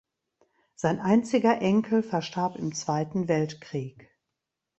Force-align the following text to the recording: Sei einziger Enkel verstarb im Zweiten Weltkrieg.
Sei 0.73 0.99
einziger 0.99 1.61
Enkel 1.61 2.01
verstarb 2.01 2.55
im 2.55 2.73
Zweiten 2.73 3.27
Weltkrieg. 3.27 4.09